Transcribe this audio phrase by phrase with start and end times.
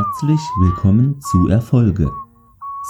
[0.00, 2.10] Herzlich willkommen zu Erfolge.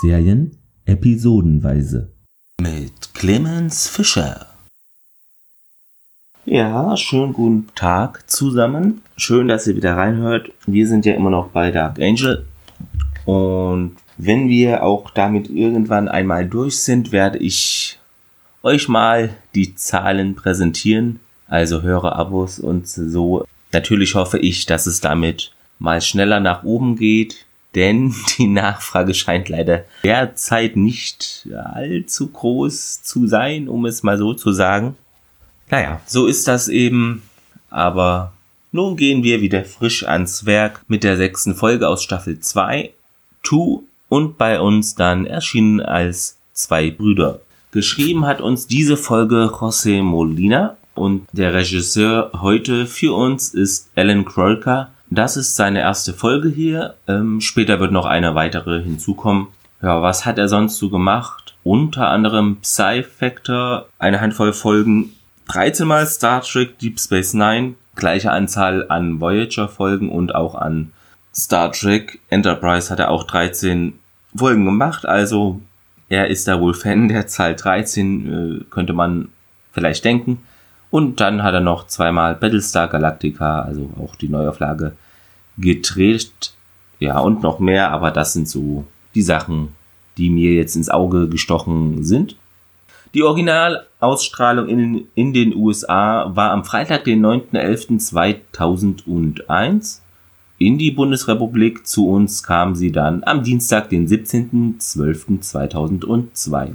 [0.00, 2.12] Serien episodenweise.
[2.60, 4.46] Mit Clemens Fischer.
[6.44, 9.02] Ja, schönen guten Tag zusammen.
[9.16, 10.52] Schön, dass ihr wieder reinhört.
[10.66, 12.46] Wir sind ja immer noch bei Dark Angel.
[13.24, 17.98] Und wenn wir auch damit irgendwann einmal durch sind, werde ich
[18.62, 21.18] euch mal die Zahlen präsentieren.
[21.48, 23.46] Also höre Abos und so.
[23.72, 25.50] Natürlich hoffe ich, dass es damit
[25.80, 33.26] mal schneller nach oben geht, denn die Nachfrage scheint leider derzeit nicht allzu groß zu
[33.26, 34.94] sein, um es mal so zu sagen.
[35.68, 37.22] Naja, so ist das eben,
[37.70, 38.32] aber
[38.72, 42.92] nun gehen wir wieder frisch ans Werk mit der sechsten Folge aus Staffel 2,
[43.42, 47.40] Two und bei uns dann erschienen als zwei Brüder.
[47.72, 54.24] Geschrieben hat uns diese Folge José Molina und der Regisseur heute für uns ist Alan
[54.24, 54.90] Krolka.
[55.10, 56.94] Das ist seine erste Folge hier.
[57.08, 59.48] Ähm, später wird noch eine weitere hinzukommen.
[59.82, 61.56] Ja, was hat er sonst so gemacht?
[61.64, 65.12] Unter anderem Psy Factor, eine Handvoll Folgen,
[65.48, 70.92] 13 mal Star Trek Deep Space Nine, gleiche Anzahl an Voyager Folgen und auch an
[71.34, 73.94] Star Trek Enterprise hat er auch 13
[74.36, 75.60] Folgen gemacht, also
[76.08, 79.28] er ist da wohl Fan der Zahl 13, äh, könnte man
[79.72, 80.42] vielleicht denken.
[80.90, 84.92] Und dann hat er noch zweimal Battlestar Galactica, also auch die Neuauflage,
[85.56, 86.52] gedreht.
[86.98, 89.68] Ja, und noch mehr, aber das sind so die Sachen,
[90.16, 92.36] die mir jetzt ins Auge gestochen sind.
[93.14, 100.00] Die Originalausstrahlung in, in den USA war am Freitag, den 9.11.2001
[100.58, 101.86] in die Bundesrepublik.
[101.86, 106.74] Zu uns kam sie dann am Dienstag, den 17.12.2002.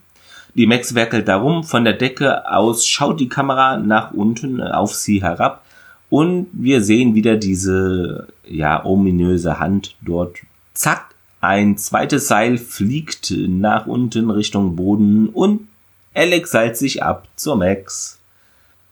[0.55, 5.21] Die Max werkelt darum, von der Decke aus schaut die Kamera nach unten auf sie
[5.21, 5.63] herab
[6.09, 10.39] und wir sehen wieder diese, ja, ominöse Hand dort.
[10.73, 15.69] Zack, ein zweites Seil fliegt nach unten Richtung Boden und
[16.15, 18.21] Alex seilt sich ab zur Max.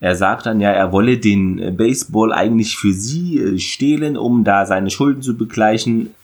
[0.00, 4.64] Er sagt dann ja, er wolle den Baseball eigentlich für sie äh, stehlen, um da
[4.64, 6.14] seine Schulden zu begleichen.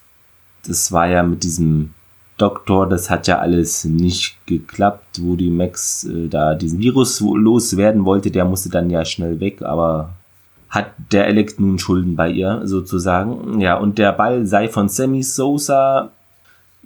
[0.66, 1.92] Das war ja mit diesem
[2.38, 8.04] Doktor, das hat ja alles nicht geklappt, wo die Max äh, da diesen Virus loswerden
[8.04, 8.30] wollte.
[8.30, 10.14] Der musste dann ja schnell weg, aber
[10.68, 13.60] hat der Alex nun Schulden bei ihr, sozusagen.
[13.60, 16.10] Ja, und der Ball sei von Sammy Sosa.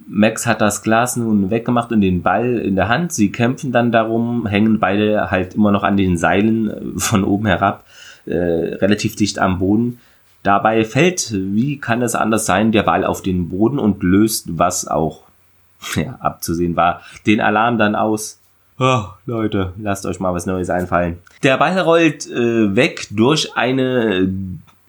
[0.07, 3.13] Max hat das Glas nun weggemacht und den Ball in der Hand.
[3.13, 7.45] Sie kämpfen dann darum, hängen beide halt immer noch an den Seilen äh, von oben
[7.45, 7.85] herab,
[8.25, 9.99] äh, relativ dicht am Boden.
[10.43, 14.87] Dabei fällt, wie kann es anders sein, der Ball auf den Boden und löst, was
[14.87, 15.23] auch
[15.95, 18.39] ja, abzusehen war, den Alarm dann aus.
[18.79, 21.19] Oh, Leute, lasst euch mal was Neues einfallen.
[21.43, 24.27] Der Ball rollt äh, weg durch eine,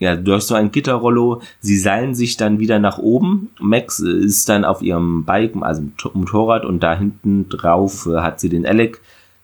[0.02, 1.42] ja, durch so ein Gitterrollo.
[1.60, 3.50] Sie seilen sich dann wieder nach oben.
[3.60, 5.82] Max äh, ist dann auf ihrem Bike, also
[6.12, 9.00] Motorrad, und da hinten drauf äh, hat sie den Alec,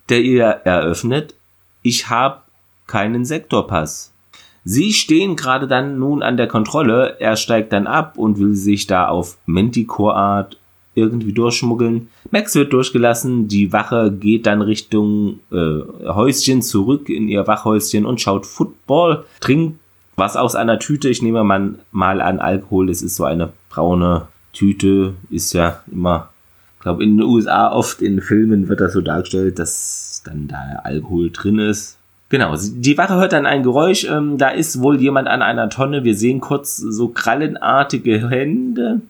[0.09, 1.37] der ihr eröffnet.
[1.83, 2.41] Ich habe
[2.89, 4.13] keinen Sektorpass.
[4.65, 7.21] Sie stehen gerade dann nun an der Kontrolle.
[7.21, 10.59] Er steigt dann ab und will sich da auf Manticore-Art
[10.97, 12.09] irgendwie durchschmuggeln.
[12.33, 18.21] Max wird durchgelassen, die Wache geht dann Richtung äh, Häuschen zurück in ihr Wachhäuschen und
[18.21, 19.79] schaut Football, trinkt
[20.19, 21.09] was aus einer Tüte.
[21.09, 26.31] Ich nehme mal, an Alkohol, es ist so eine braune Tüte, ist ja immer,
[26.77, 30.81] ich glaube in den USA oft in Filmen wird das so dargestellt, dass dann da
[30.85, 31.97] Alkohol drin ist.
[32.31, 36.05] Genau, die Wache hört dann ein Geräusch, ähm, da ist wohl jemand an einer Tonne.
[36.05, 39.01] Wir sehen kurz so krallenartige Hände.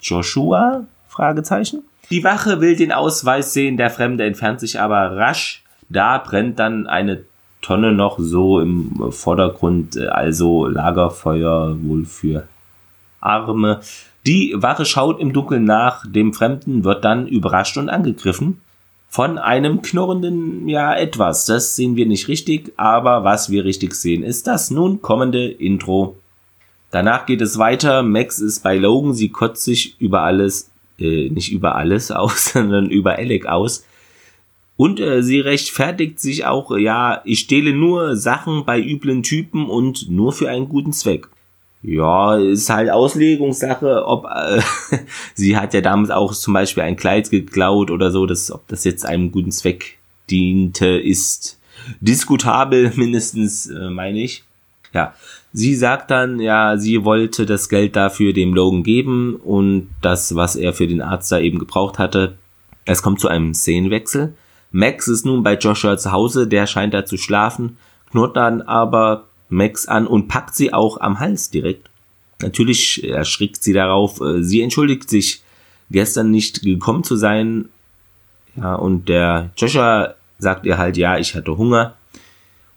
[0.00, 1.82] Joshua, Fragezeichen.
[2.10, 5.62] Die Wache will den Ausweis sehen, der Fremde entfernt sich aber rasch.
[5.88, 7.24] Da brennt dann eine
[7.62, 12.46] Tonne noch so im Vordergrund, äh, also Lagerfeuer wohl für
[13.20, 13.80] Arme.
[14.26, 18.60] Die Wache schaut im Dunkeln nach, dem Fremden wird dann überrascht und angegriffen
[19.08, 21.44] von einem knurrenden, ja, etwas.
[21.46, 26.16] Das sehen wir nicht richtig, aber was wir richtig sehen, ist das nun kommende Intro.
[26.90, 28.02] Danach geht es weiter.
[28.02, 32.90] Max ist bei Logan, sie kotzt sich über alles äh, nicht über alles aus, sondern
[32.90, 33.84] über Alec aus.
[34.82, 40.10] Und äh, sie rechtfertigt sich auch, ja, ich stehle nur Sachen bei üblen Typen und
[40.10, 41.28] nur für einen guten Zweck.
[41.84, 44.60] Ja, ist halt Auslegungssache, ob äh,
[45.34, 48.82] sie hat ja damals auch zum Beispiel ein Kleid geklaut oder so, dass, ob das
[48.82, 49.98] jetzt einem guten Zweck
[50.28, 51.60] diente, ist
[52.00, 54.42] diskutabel mindestens, äh, meine ich.
[54.92, 55.14] Ja,
[55.52, 60.56] sie sagt dann, ja, sie wollte das Geld dafür dem Logan geben und das, was
[60.56, 62.36] er für den Arzt da eben gebraucht hatte.
[62.84, 64.34] Es kommt zu einem Szenenwechsel.
[64.72, 67.76] Max ist nun bei Joshua zu Hause, der scheint da zu schlafen,
[68.10, 71.90] knurrt dann aber Max an und packt sie auch am Hals direkt.
[72.40, 74.20] Natürlich erschrickt sie darauf.
[74.20, 75.42] Äh, sie entschuldigt sich,
[75.90, 77.68] gestern nicht gekommen zu sein.
[78.56, 81.94] Ja, und der Joshua sagt ihr halt, ja, ich hatte Hunger.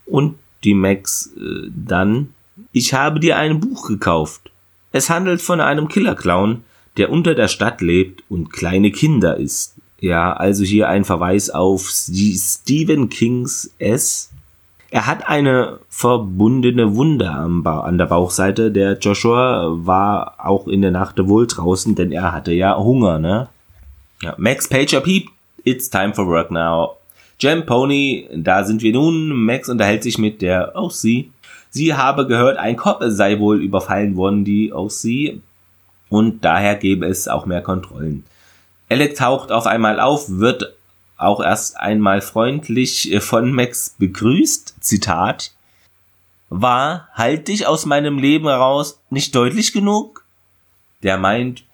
[0.04, 2.34] Und die Max äh, dann,
[2.72, 4.50] ich habe dir ein Buch gekauft.
[4.92, 6.64] Es handelt von einem Killerclown,
[6.96, 9.75] der unter der Stadt lebt und kleine Kinder isst.
[10.00, 14.30] Ja, also hier ein Verweis auf Stephen Kings S.
[14.90, 18.70] Er hat eine verbundene Wunde an der Bauchseite.
[18.70, 23.48] Der Joshua war auch in der Nacht wohl draußen, denn er hatte ja Hunger, ne?
[24.22, 25.30] Ja, Max Pager piept.
[25.64, 26.96] It's time for work now.
[27.40, 29.30] Jam Pony, da sind wir nun.
[29.30, 31.26] Max unterhält sich mit der OC.
[31.70, 35.40] Sie habe gehört, ein Cop sei wohl überfallen worden, die OC.
[36.08, 38.24] Und daher gäbe es auch mehr Kontrollen.
[38.88, 40.74] Alec taucht auf einmal auf, wird
[41.16, 44.76] auch erst einmal freundlich von Max begrüßt.
[44.80, 45.52] Zitat.
[46.48, 50.24] War, halt dich aus meinem Leben raus, nicht deutlich genug?
[51.02, 51.64] Der meint,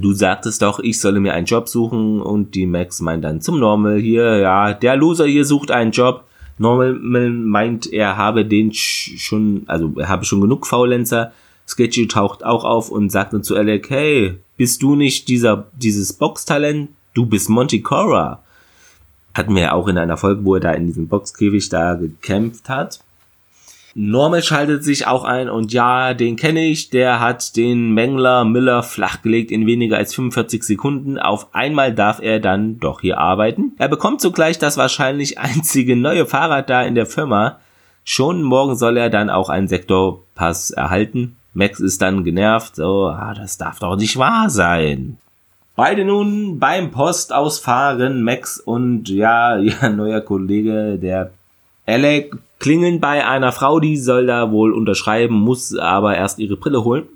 [0.00, 3.58] Du sagtest doch, ich solle mir einen Job suchen und die Max meint dann zum
[3.60, 6.24] Normal hier, ja, der Loser hier sucht einen Job.
[6.56, 11.32] Normal meint, er habe den schon, also er habe schon genug Faulenzer.
[11.68, 16.12] Sketchy taucht auch auf und sagt dann zu Alec, hey, bist du nicht dieser, dieses
[16.12, 16.90] Boxtalent?
[17.12, 18.42] Du bist Monty Cora.
[19.34, 22.68] Hatten wir ja auch in einer Folge, wo er da in diesem Boxkäfig da gekämpft
[22.68, 23.00] hat.
[23.96, 28.82] Normal schaltet sich auch ein und ja, den kenne ich, der hat den Mengler Miller
[28.82, 31.16] flachgelegt in weniger als 45 Sekunden.
[31.16, 33.72] Auf einmal darf er dann doch hier arbeiten.
[33.78, 37.60] Er bekommt sogleich das wahrscheinlich einzige neue Fahrrad da in der Firma.
[38.02, 41.36] Schon morgen soll er dann auch einen Sektorpass erhalten.
[41.54, 45.16] Max ist dann genervt, so, ah, das darf doch nicht wahr sein.
[45.76, 51.32] Beide nun beim Postausfahren, Max und ja, ihr neuer Kollege, der
[51.86, 56.82] Alec klingeln bei einer Frau, die soll da wohl unterschreiben, muss aber erst ihre Brille
[56.84, 57.06] holen.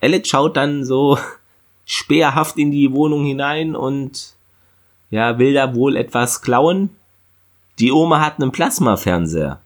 [0.00, 1.18] Alec schaut dann so
[1.86, 4.34] speerhaft in die Wohnung hinein und
[5.10, 6.90] ja, will da wohl etwas klauen.
[7.78, 9.60] Die Oma hat einen Plasmafernseher.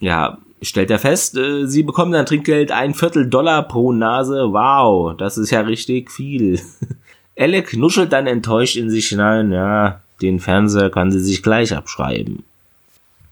[0.00, 4.52] Ja, stellt er fest, äh, sie bekommen dann Trinkgeld ein Viertel Dollar pro Nase.
[4.52, 6.60] Wow, das ist ja richtig viel.
[7.38, 12.44] Alec nuschelt dann enttäuscht in sich hinein, ja, den Fernseher kann sie sich gleich abschreiben.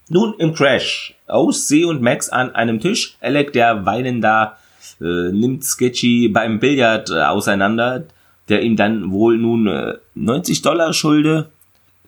[0.08, 1.14] Nun im Crash.
[1.26, 3.16] Aus See und Max an einem Tisch.
[3.20, 4.58] Alec, der weinend da,
[5.00, 8.04] äh, nimmt Sketchy beim Billard äh, auseinander,
[8.48, 11.50] der ihm dann wohl nun äh, 90 Dollar schulde.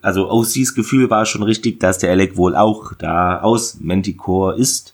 [0.03, 4.94] Also OCs Gefühl war schon richtig, dass der Alec wohl auch da aus Manticore ist.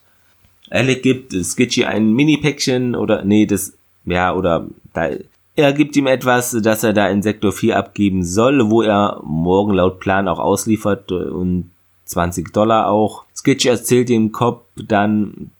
[0.70, 3.75] Alec gibt Sketchy ein Mini-Päckchen oder, nee, das,
[4.05, 5.11] ja, oder, da,
[5.56, 9.75] er gibt ihm etwas, das er da in Sektor 4 abgeben soll, wo er morgen
[9.75, 11.71] laut Plan auch ausliefert und
[12.06, 13.25] 20 Dollar auch.
[13.35, 15.50] Sketchy erzählt dem Cop dann,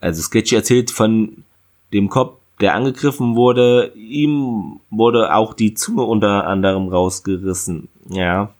[0.00, 1.44] also Sketchy erzählt von
[1.92, 7.88] dem Cop, der angegriffen wurde, ihm wurde auch die Zunge unter anderem rausgerissen.
[8.08, 8.52] Ja.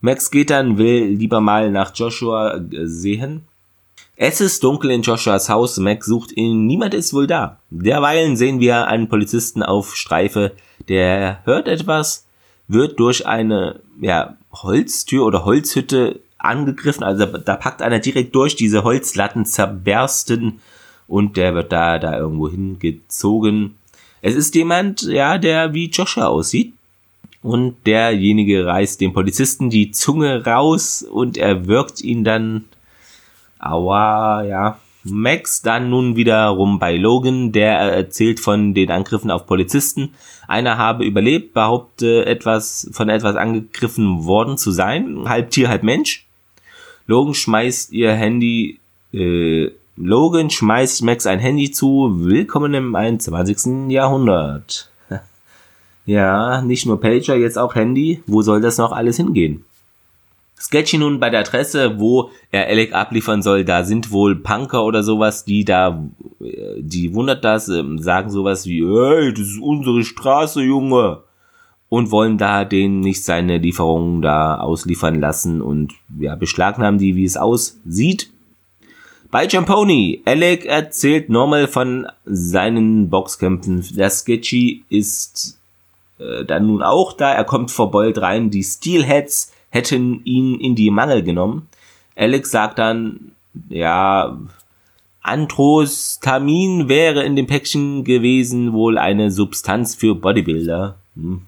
[0.00, 3.42] Max geht dann, will lieber mal nach Joshua äh, sehen.
[4.16, 7.58] Es ist dunkel in Joshuas Haus, Max sucht ihn, niemand ist wohl da.
[7.70, 10.52] Derweilen sehen wir einen Polizisten auf Streife,
[10.88, 12.26] der hört etwas,
[12.68, 17.02] wird durch eine ja, Holztür oder Holzhütte angegriffen.
[17.02, 20.60] Also da packt einer direkt durch, diese Holzlatten zerbersten
[21.08, 23.76] und der wird da, da irgendwo hingezogen.
[24.22, 26.72] Es ist jemand, ja, der wie Joshua aussieht.
[27.42, 32.64] Und derjenige reißt dem Polizisten die Zunge raus und er wirkt ihn dann.
[33.64, 34.78] Aua, ja.
[35.04, 40.14] Max dann nun wiederum bei Logan, der erzählt von den Angriffen auf Polizisten.
[40.48, 46.26] Einer habe überlebt, behaupte etwas von etwas angegriffen worden zu sein, halb Tier, halb Mensch.
[47.06, 48.80] Logan schmeißt ihr Handy,
[49.12, 52.10] äh, Logan schmeißt Max ein Handy zu.
[52.24, 53.90] Willkommen im 21.
[53.90, 54.90] Jahrhundert.
[56.06, 58.22] ja, nicht nur Pager, jetzt auch Handy.
[58.26, 59.64] Wo soll das noch alles hingehen?
[60.58, 65.02] Sketchy nun bei der Adresse, wo er Alec abliefern soll, da sind wohl Punker oder
[65.02, 66.04] sowas, die da,
[66.78, 71.22] die wundert das, ähm, sagen sowas wie, hey, das ist unsere Straße, Junge.
[71.88, 77.24] und wollen da den nicht seine Lieferungen da ausliefern lassen und ja, beschlagnahmen die, wie
[77.24, 78.30] es aussieht.
[79.30, 83.84] Bei Jamponi, Alec erzählt Normal von seinen Boxkämpfen.
[83.96, 85.60] Der Sketchy ist
[86.18, 87.32] äh, dann nun auch da.
[87.32, 88.50] Er kommt verbeult rein.
[88.50, 91.68] Die Steelheads hätten ihn in die Mangel genommen.
[92.14, 93.32] Alex sagt dann,
[93.68, 94.38] ja,
[95.20, 100.94] Anthrostamin wäre in dem Päckchen gewesen wohl eine Substanz für Bodybuilder.
[101.16, 101.42] Hm.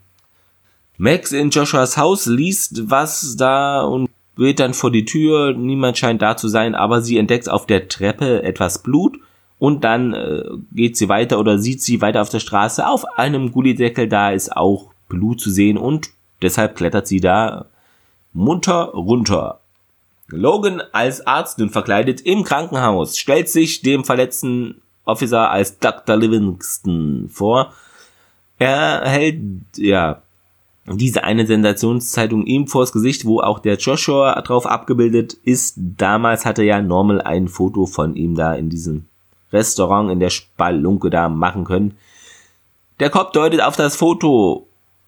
[0.99, 5.53] Max in Joshuas Haus liest was da und geht dann vor die Tür.
[5.53, 9.19] Niemand scheint da zu sein, aber sie entdeckt auf der Treppe etwas Blut
[9.61, 10.43] und dann äh,
[10.73, 12.89] geht sie weiter oder sieht sie weiter auf der Straße.
[12.89, 16.09] Auf einem Gullideckel da ist auch Blut zu sehen und
[16.43, 17.67] deshalb klettert sie da
[18.37, 19.61] munter runter.
[20.29, 26.17] Logan als Arzt nun verkleidet im Krankenhaus stellt sich dem verletzten Officer als Dr.
[26.17, 27.73] Livingston vor.
[28.59, 29.41] Er hält,
[29.77, 30.23] ja,
[30.87, 35.75] diese eine Sensationszeitung ihm vors Gesicht, wo auch der Joshua drauf abgebildet ist.
[35.77, 39.07] Damals hatte ja Normal ein Foto von ihm da in diesem
[39.53, 41.97] Restaurant in der Spalunke da machen können.
[43.01, 44.67] Der Kopf deutet auf das Foto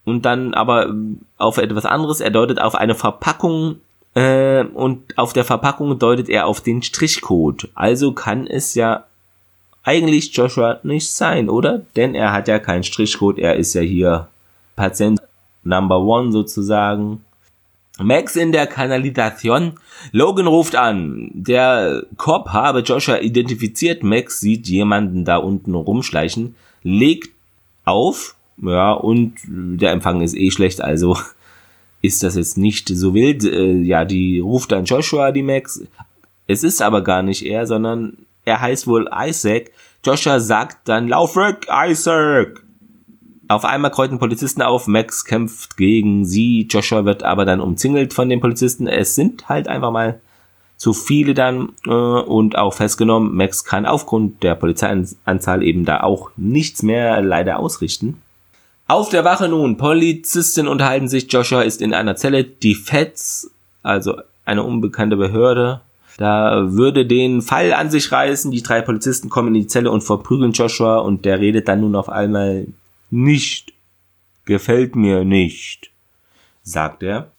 [0.09, 0.95] und dann aber
[1.37, 2.21] auf etwas anderes.
[2.21, 3.77] Er deutet auf eine Verpackung
[4.15, 7.69] äh, und auf der Verpackung deutet er auf den Strichcode.
[7.75, 9.05] Also kann es ja
[9.85, 11.83] eigentlich Joshua nicht sein, oder?
[11.97, 13.39] Denn er hat ja keinen Strichcode.
[13.39, 14.29] Er ist ja hier
[14.77, 15.21] Patient
[15.65, 17.25] Number One sozusagen.
[18.01, 19.75] Max in der Kanalisation.
[20.13, 21.31] Logan ruft an.
[21.35, 24.03] Der Cop habe Joshua identifiziert.
[24.03, 27.31] Max sieht jemanden da unten rumschleichen, legt
[27.85, 31.17] auf, ja, und der Empfang ist eh schlecht, also
[32.03, 33.45] ist das jetzt nicht so wild.
[33.45, 35.83] Äh, ja, die ruft dann Joshua, die Max.
[36.47, 39.71] Es ist aber gar nicht er, sondern er heißt wohl Isaac.
[40.05, 42.63] Joshua sagt dann, lauf weg, Isaac!
[43.49, 48.29] Auf einmal kreuzen Polizisten auf, Max kämpft gegen sie, Joshua wird aber dann umzingelt von
[48.29, 48.87] den Polizisten.
[48.87, 50.21] Es sind halt einfach mal
[50.77, 53.35] zu viele dann äh, und auch festgenommen.
[53.35, 58.23] Max kann aufgrund der Polizeianzahl eben da auch nichts mehr leider ausrichten.
[58.89, 63.51] Auf der Wache nun, Polizisten unterhalten sich, Joshua ist in einer Zelle, die Feds,
[63.83, 64.17] also
[64.47, 65.83] eine unbekannte Behörde,
[66.17, 70.03] da würde den Fall an sich reißen, die drei Polizisten kommen in die Zelle und
[70.03, 72.67] verprügeln Joshua und der redet dann nun auf einmal
[73.11, 73.75] nicht.
[74.47, 75.91] Gefällt mir nicht,
[76.63, 77.31] sagt er.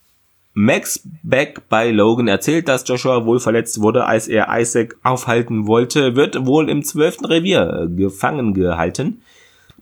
[0.53, 6.15] Max Beck bei Logan erzählt, dass Joshua wohl verletzt wurde, als er Isaac aufhalten wollte,
[6.15, 9.23] wird wohl im zwölften Revier gefangen gehalten.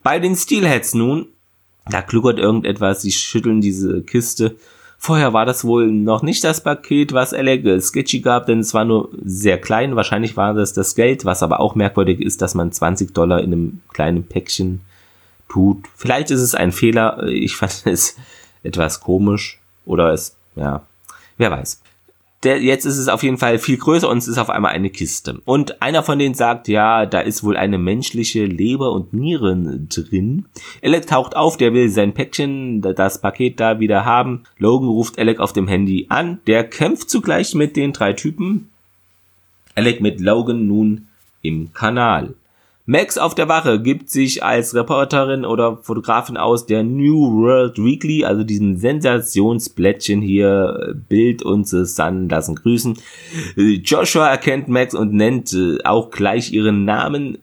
[0.02, 1.28] Bei den Steelheads nun,
[1.90, 4.56] da kluckert irgendetwas, sie schütteln diese Kiste.
[5.00, 8.84] Vorher war das wohl noch nicht das Paket, was Alec Sketchy gab, denn es war
[8.84, 9.96] nur sehr klein.
[9.96, 13.54] Wahrscheinlich war das das Geld, was aber auch merkwürdig ist, dass man 20 Dollar in
[13.54, 14.82] einem kleinen Päckchen
[15.50, 15.86] tut.
[15.96, 17.24] Vielleicht ist es ein Fehler.
[17.28, 18.18] Ich fand es
[18.64, 19.60] etwas komisch.
[19.86, 20.82] Oder es, ja,
[21.38, 21.82] wer weiß.
[22.44, 24.92] Der, jetzt ist es auf jeden Fall viel größer und es ist auf einmal eine
[24.92, 25.42] Kiste.
[25.46, 30.46] Und einer von denen sagt, ja, da ist wohl eine menschliche Leber und Nieren drin.
[30.84, 34.44] Alec taucht auf, der will sein Päckchen, das Paket da wieder haben.
[34.60, 36.40] Logan ruft Alec auf dem Handy an.
[36.46, 38.70] Der kämpft zugleich mit den drei Typen.
[39.74, 41.08] Alec mit Logan nun
[41.42, 42.36] im Kanal.
[42.90, 48.24] Max auf der Wache gibt sich als Reporterin oder Fotografin aus der New World Weekly,
[48.24, 52.98] also diesem Sensationsblättchen hier, Bild und The Sun lassen grüßen.
[53.58, 57.40] Joshua erkennt Max und nennt äh, auch gleich ihren Namen.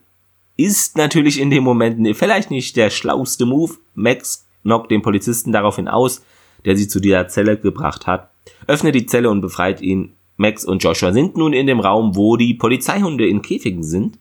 [0.56, 3.74] Ist natürlich in dem Moment vielleicht nicht der schlauste Move.
[3.94, 6.24] Max knockt den Polizisten daraufhin aus,
[6.64, 8.30] der sie zu dieser Zelle gebracht hat,
[8.66, 10.12] öffnet die Zelle und befreit ihn.
[10.38, 14.16] Max und Joshua sind nun in dem Raum, wo die Polizeihunde in Käfigen sind.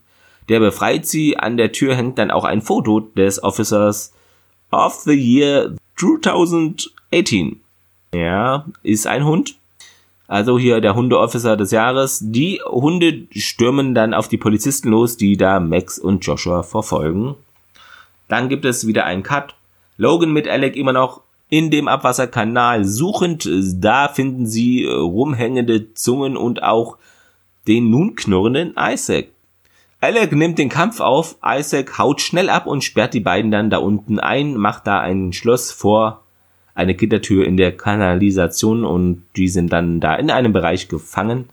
[0.48, 1.38] Der befreit sie.
[1.38, 4.12] An der Tür hängt dann auch ein Foto des Officers
[4.70, 7.60] of the Year 2018.
[8.14, 9.56] Ja, ist ein Hund.
[10.26, 12.20] Also hier der Hundeofficer des Jahres.
[12.22, 17.34] Die Hunde stürmen dann auf die Polizisten los, die da Max und Joshua verfolgen.
[18.28, 19.54] Dann gibt es wieder einen Cut.
[19.96, 21.20] Logan mit Alec immer noch
[21.50, 23.48] in dem Abwasserkanal suchend.
[23.74, 26.96] Da finden sie rumhängende Zungen und auch
[27.68, 29.28] den nun knurrenden Isaac.
[30.04, 33.78] Alec nimmt den Kampf auf, Isaac haut schnell ab und sperrt die beiden dann da
[33.78, 36.20] unten ein, macht da ein Schloss vor
[36.74, 41.48] eine Gittertür in der Kanalisation und die sind dann da in einem Bereich gefangen.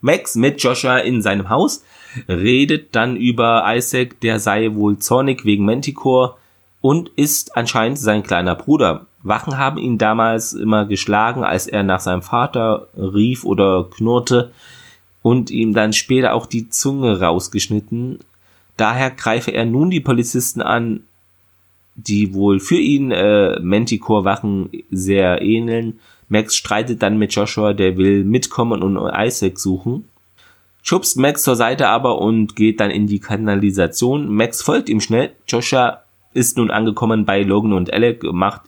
[0.00, 1.84] Max mit Joshua in seinem Haus
[2.26, 6.34] redet dann über Isaac, der sei wohl zornig wegen Manticore
[6.80, 9.06] und ist anscheinend sein kleiner Bruder.
[9.22, 14.50] Wachen haben ihn damals immer geschlagen, als er nach seinem Vater rief oder knurrte
[15.22, 18.20] und ihm dann später auch die Zunge rausgeschnitten.
[18.76, 21.02] Daher greife er nun die Polizisten an.
[21.96, 25.98] die wohl für ihn äh, Manticore-Wachen sehr ähneln.
[26.28, 30.08] Max streitet dann mit Joshua, der will mitkommen und Isaac suchen.
[30.82, 34.32] Schubst Max zur Seite aber und geht dann in die Kanalisation.
[34.32, 35.32] Max folgt ihm schnell.
[35.46, 38.62] Joshua ist nun angekommen bei Logan und Alec, macht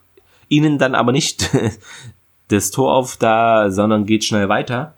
[0.48, 1.50] ihnen dann aber nicht
[2.48, 4.94] das Tor auf da, sondern geht schnell weiter.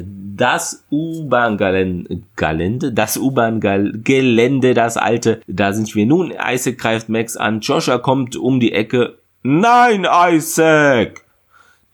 [0.00, 6.32] Das U-Bahn-Gelände, das U-Bahn-Gelände, das alte, da sind wir nun.
[6.32, 9.18] Isaac greift Max an, Joshua kommt um die Ecke.
[9.42, 11.24] Nein, Isaac!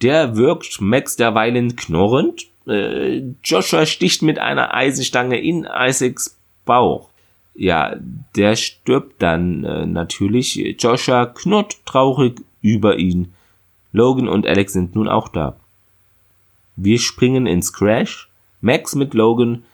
[0.02, 2.46] Der wirkt Max derweilen knurrend.
[2.66, 7.08] Äh, Joshua sticht mit einer Eisenstange in Isaacs Bauch.
[7.54, 7.96] Ja,
[8.37, 10.56] der stirbt dann äh, natürlich.
[10.78, 13.32] Joshua knurrt traurig über ihn.
[13.92, 15.56] Logan und Alex sind nun auch da.
[16.76, 18.28] Wir springen ins Crash.
[18.61, 19.64] Max mit Logan,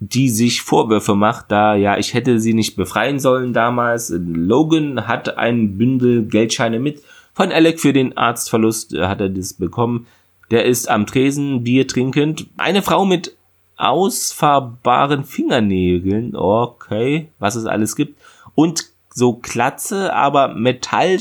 [0.00, 4.12] die sich Vorwürfe macht, da ja, ich hätte sie nicht befreien sollen damals.
[4.16, 7.02] Logan hat ein Bündel Geldscheine mit.
[7.34, 10.06] Von Alec für den Arztverlust hat er das bekommen.
[10.50, 12.46] Der ist am Tresen Bier trinkend.
[12.56, 13.36] Eine Frau mit
[13.76, 18.20] ausfahrbaren Fingernägeln, okay, was es alles gibt.
[18.54, 21.18] Und so Klatze, aber Metall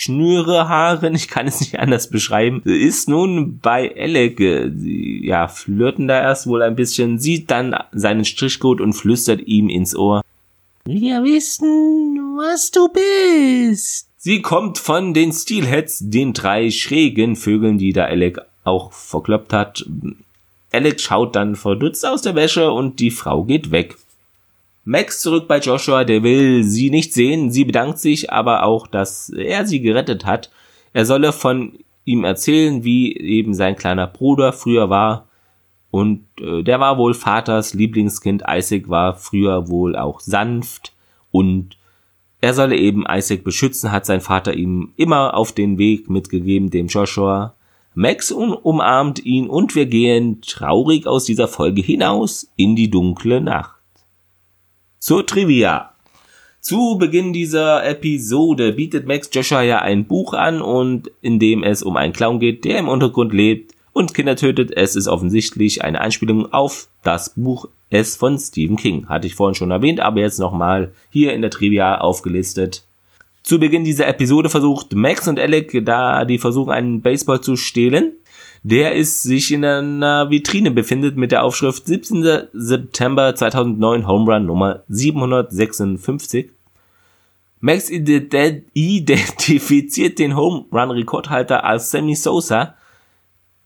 [0.00, 6.22] Schnüre Haaren, ich kann es nicht anders beschreiben, ist nun bei Alec, ja, flirten da
[6.22, 10.22] erst wohl ein bisschen, sieht dann seinen Strichcode und flüstert ihm ins Ohr.
[10.86, 14.08] Wir wissen, was du bist.
[14.16, 19.84] Sie kommt von den Steelheads, den drei schrägen Vögeln, die da Alec auch verkloppt hat.
[20.72, 23.96] Alec schaut dann verdutzt aus der Wäsche und die Frau geht weg.
[24.90, 27.52] Max zurück bei Joshua, der will sie nicht sehen.
[27.52, 30.50] Sie bedankt sich aber auch, dass er sie gerettet hat.
[30.92, 35.28] Er solle von ihm erzählen, wie eben sein kleiner Bruder früher war.
[35.92, 38.42] Und äh, der war wohl Vaters Lieblingskind.
[38.50, 40.92] Isaac war früher wohl auch sanft
[41.30, 41.78] und
[42.40, 46.88] er solle eben Isaac beschützen, hat sein Vater ihm immer auf den Weg mitgegeben, dem
[46.88, 47.54] Joshua.
[47.94, 53.79] Max umarmt ihn und wir gehen traurig aus dieser Folge hinaus in die dunkle Nacht.
[55.02, 55.94] Zur Trivia.
[56.60, 61.82] Zu Beginn dieser Episode bietet Max Joshua ja ein Buch an und in dem es
[61.82, 64.76] um einen Clown geht, der im Untergrund lebt und Kinder tötet.
[64.76, 69.08] Es ist offensichtlich eine Anspielung auf das Buch S von Stephen King.
[69.08, 72.84] Hatte ich vorhin schon erwähnt, aber jetzt nochmal hier in der Trivia aufgelistet.
[73.42, 78.12] Zu Beginn dieser Episode versucht Max und Alec, da die versuchen, einen Baseball zu stehlen,
[78.62, 82.48] der ist sich in einer Vitrine befindet mit der Aufschrift 17.
[82.52, 86.50] September 2009 Home Run Nummer 756.
[87.60, 92.74] Max identifiziert den Home Run Rekordhalter als Sammy Sosa,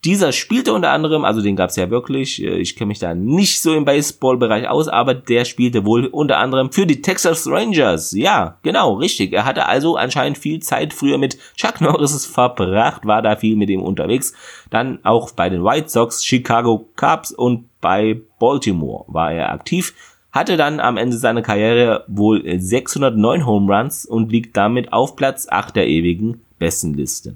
[0.04, 3.14] dieser spielte unter anderem, also den gab es ja wirklich, äh, ich kenne mich da
[3.14, 8.12] nicht so im Baseballbereich aus, aber der spielte wohl unter anderem für die Texas Rangers.
[8.12, 9.32] Ja, genau, richtig.
[9.32, 13.70] Er hatte also anscheinend viel Zeit früher mit Chuck Norris verbracht, war da viel mit
[13.70, 14.34] ihm unterwegs.
[14.70, 19.94] Dann auch bei den White Sox, Chicago Cubs und bei Baltimore war er aktiv
[20.34, 25.46] hatte dann am Ende seiner Karriere wohl 609 Home Runs und liegt damit auf Platz
[25.48, 27.34] 8 der ewigen Bestenliste.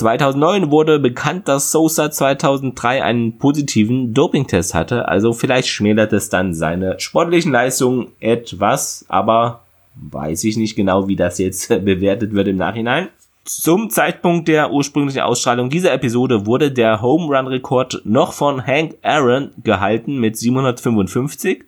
[0.00, 6.54] 2009 wurde bekannt, dass Sosa 2003 einen positiven Dopingtest hatte, also vielleicht schmälert es dann
[6.54, 9.60] seine sportlichen Leistungen etwas, aber
[9.94, 13.08] weiß ich nicht genau, wie das jetzt bewertet wird im Nachhinein.
[13.44, 18.96] Zum Zeitpunkt der ursprünglichen Ausstrahlung dieser Episode wurde der Home Run Rekord noch von Hank
[19.02, 21.64] Aaron gehalten mit 755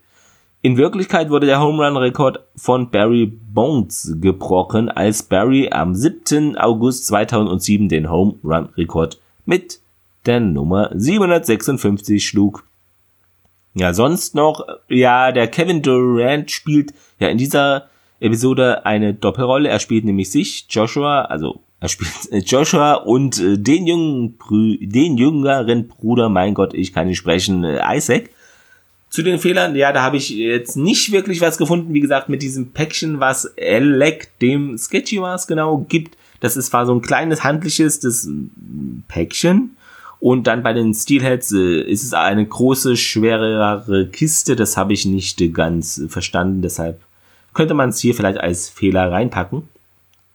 [0.62, 6.56] in Wirklichkeit wurde der Home Run Rekord von Barry Bones gebrochen, als Barry am 7.
[6.56, 9.80] August 2007 den Home Run Rekord mit
[10.24, 12.64] der Nummer 756 schlug.
[13.74, 17.88] Ja, sonst noch, ja, der Kevin Durant spielt ja in dieser
[18.20, 19.68] Episode eine Doppelrolle.
[19.68, 22.12] Er spielt nämlich sich, Joshua, also er spielt
[22.48, 24.38] Joshua und äh, den jungen,
[24.80, 28.30] den jüngeren Bruder, mein Gott, ich kann nicht sprechen, äh, Isaac.
[29.12, 31.92] Zu den Fehlern, ja, da habe ich jetzt nicht wirklich was gefunden.
[31.92, 36.16] Wie gesagt, mit diesem Päckchen, was Elec dem Sketchy was genau gibt.
[36.40, 38.26] Das ist zwar so ein kleines handliches das
[39.08, 39.76] Päckchen.
[40.18, 44.56] Und dann bei den Steelheads äh, ist es eine große, schwerere Kiste.
[44.56, 46.62] Das habe ich nicht ganz verstanden.
[46.62, 46.98] Deshalb
[47.52, 49.68] könnte man es hier vielleicht als Fehler reinpacken.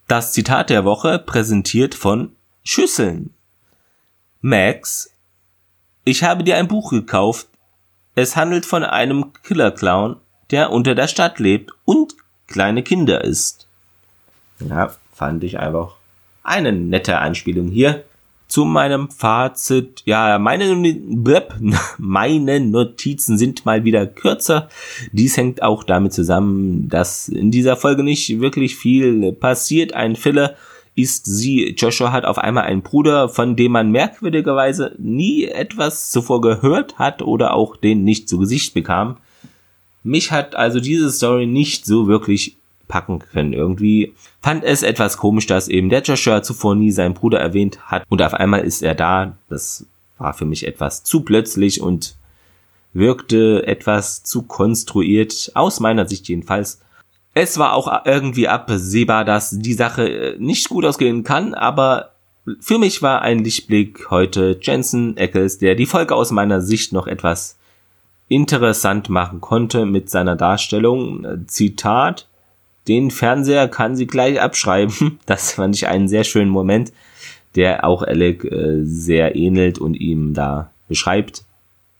[0.06, 2.30] Das Zitat der Woche präsentiert von
[2.62, 3.30] Schüsseln.
[4.40, 5.10] Max,
[6.04, 7.47] ich habe dir ein Buch gekauft,
[8.18, 10.16] es handelt von einem Killer-Clown,
[10.50, 12.14] der unter der Stadt lebt und
[12.46, 13.66] kleine Kinder isst.
[14.60, 15.94] Ja, fand ich einfach
[16.42, 18.04] eine nette Anspielung hier.
[18.48, 20.02] zu meinem Fazit.
[20.06, 20.74] Ja, meine,
[21.98, 24.68] meine Notizen sind mal wieder kürzer.
[25.12, 29.92] Dies hängt auch damit zusammen, dass in dieser Folge nicht wirklich viel passiert.
[29.92, 30.56] Ein Filler
[30.98, 31.74] ist sie.
[31.78, 37.22] Joshua hat auf einmal einen Bruder, von dem man merkwürdigerweise nie etwas zuvor gehört hat
[37.22, 39.18] oder auch den nicht zu Gesicht bekam.
[40.02, 42.56] Mich hat also diese Story nicht so wirklich
[42.88, 43.52] packen können.
[43.52, 48.04] Irgendwie fand es etwas komisch, dass eben der Joshua zuvor nie seinen Bruder erwähnt hat
[48.08, 49.36] und auf einmal ist er da.
[49.48, 52.16] Das war für mich etwas zu plötzlich und
[52.92, 56.80] wirkte etwas zu konstruiert, aus meiner Sicht jedenfalls.
[57.40, 62.10] Es war auch irgendwie absehbar, dass die Sache nicht gut ausgehen kann, aber
[62.58, 67.06] für mich war ein Lichtblick heute Jensen Eccles, der die Folge aus meiner Sicht noch
[67.06, 67.56] etwas
[68.26, 71.46] interessant machen konnte mit seiner Darstellung.
[71.46, 72.26] Zitat,
[72.88, 75.20] den Fernseher kann sie gleich abschreiben.
[75.26, 76.92] Das fand ich einen sehr schönen Moment,
[77.54, 81.44] der auch Alec äh, sehr ähnelt und ihm da beschreibt.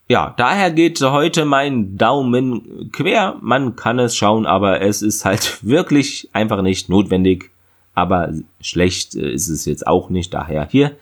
[0.08, 3.36] Ja, daher geht heute mein Daumen quer.
[3.42, 7.50] Man kann es schauen, aber es ist halt wirklich einfach nicht notwendig.
[7.94, 10.32] Aber schlecht äh, ist es jetzt auch nicht.
[10.32, 10.92] Daher hier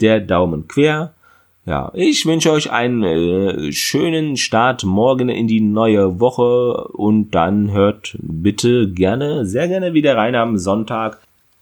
[0.00, 1.12] der Daumen quer.
[1.64, 7.70] Ja, ich wünsche euch einen äh, schönen Start morgen in die neue Woche und dann
[7.70, 11.20] hört bitte gerne, sehr gerne wieder rein am Sonntag.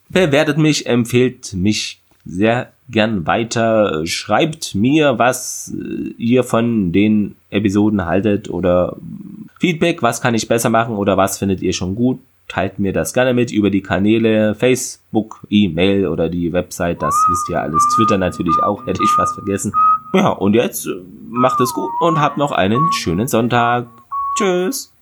[0.08, 1.99] Bewertet mich, empfehlt mich
[2.30, 4.06] sehr gern weiter.
[4.06, 8.96] Schreibt mir, was äh, ihr von den Episoden haltet oder
[9.58, 12.18] Feedback, was kann ich besser machen oder was findet ihr schon gut
[12.50, 17.00] teilt mir das gerne mit über die Kanäle Facebook, E-Mail oder die Website.
[17.00, 17.82] Das wisst ihr alles.
[17.94, 19.72] Twitter natürlich auch, hätte ich fast vergessen.
[20.12, 20.88] Ja, und jetzt
[21.30, 23.86] macht es gut und habt noch einen schönen Sonntag.
[24.36, 24.92] Tschüss.